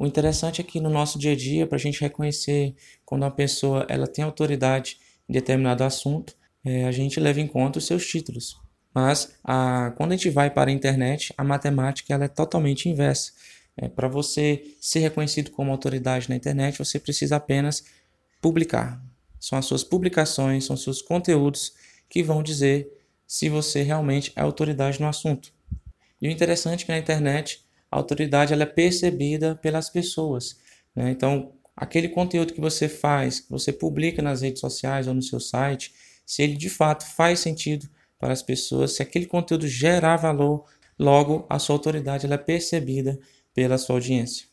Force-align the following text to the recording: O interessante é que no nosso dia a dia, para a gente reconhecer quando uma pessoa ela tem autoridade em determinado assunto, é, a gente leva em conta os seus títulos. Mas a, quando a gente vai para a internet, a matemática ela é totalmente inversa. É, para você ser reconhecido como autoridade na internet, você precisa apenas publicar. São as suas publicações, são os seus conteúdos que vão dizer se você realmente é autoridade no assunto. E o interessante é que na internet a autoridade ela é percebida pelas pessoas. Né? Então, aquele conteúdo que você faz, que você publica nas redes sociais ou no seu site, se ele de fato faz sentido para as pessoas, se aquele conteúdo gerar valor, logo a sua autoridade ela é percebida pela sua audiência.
O 0.00 0.06
interessante 0.06 0.62
é 0.62 0.64
que 0.64 0.80
no 0.80 0.88
nosso 0.88 1.18
dia 1.18 1.32
a 1.32 1.36
dia, 1.36 1.66
para 1.66 1.76
a 1.76 1.78
gente 1.78 2.00
reconhecer 2.00 2.74
quando 3.04 3.22
uma 3.22 3.30
pessoa 3.30 3.84
ela 3.86 4.06
tem 4.06 4.24
autoridade 4.24 4.98
em 5.28 5.32
determinado 5.34 5.84
assunto, 5.84 6.34
é, 6.64 6.86
a 6.86 6.90
gente 6.90 7.20
leva 7.20 7.38
em 7.38 7.46
conta 7.46 7.78
os 7.78 7.86
seus 7.86 8.06
títulos. 8.06 8.58
Mas 8.94 9.36
a, 9.44 9.92
quando 9.98 10.12
a 10.12 10.16
gente 10.16 10.30
vai 10.30 10.48
para 10.48 10.70
a 10.70 10.72
internet, 10.72 11.34
a 11.36 11.44
matemática 11.44 12.14
ela 12.14 12.24
é 12.24 12.28
totalmente 12.28 12.88
inversa. 12.88 13.32
É, 13.76 13.90
para 13.90 14.08
você 14.08 14.74
ser 14.80 15.00
reconhecido 15.00 15.50
como 15.50 15.70
autoridade 15.70 16.30
na 16.30 16.36
internet, 16.36 16.78
você 16.78 16.98
precisa 16.98 17.36
apenas 17.36 17.84
publicar. 18.40 19.04
São 19.38 19.58
as 19.58 19.66
suas 19.66 19.84
publicações, 19.84 20.64
são 20.64 20.76
os 20.76 20.82
seus 20.82 21.02
conteúdos 21.02 21.74
que 22.08 22.22
vão 22.22 22.42
dizer 22.42 22.90
se 23.26 23.50
você 23.50 23.82
realmente 23.82 24.32
é 24.34 24.40
autoridade 24.40 24.98
no 24.98 25.08
assunto. 25.08 25.52
E 26.22 26.26
o 26.26 26.30
interessante 26.30 26.84
é 26.84 26.86
que 26.86 26.92
na 26.92 26.98
internet 26.98 27.62
a 27.90 27.96
autoridade 27.96 28.52
ela 28.52 28.62
é 28.62 28.66
percebida 28.66 29.56
pelas 29.56 29.90
pessoas. 29.90 30.56
Né? 30.94 31.10
Então, 31.10 31.52
aquele 31.76 32.08
conteúdo 32.08 32.52
que 32.52 32.60
você 32.60 32.88
faz, 32.88 33.40
que 33.40 33.50
você 33.50 33.72
publica 33.72 34.22
nas 34.22 34.42
redes 34.42 34.60
sociais 34.60 35.08
ou 35.08 35.14
no 35.14 35.22
seu 35.22 35.40
site, 35.40 35.92
se 36.24 36.42
ele 36.42 36.56
de 36.56 36.70
fato 36.70 37.04
faz 37.04 37.40
sentido 37.40 37.88
para 38.18 38.32
as 38.32 38.42
pessoas, 38.42 38.94
se 38.94 39.02
aquele 39.02 39.26
conteúdo 39.26 39.66
gerar 39.66 40.16
valor, 40.16 40.64
logo 40.98 41.46
a 41.48 41.58
sua 41.58 41.74
autoridade 41.74 42.26
ela 42.26 42.34
é 42.34 42.38
percebida 42.38 43.18
pela 43.52 43.78
sua 43.78 43.96
audiência. 43.96 44.46